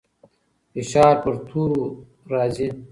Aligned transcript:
فشار 0.73 1.15
پر 1.23 1.35
تورو 1.49 1.83
راځي. 2.31 2.67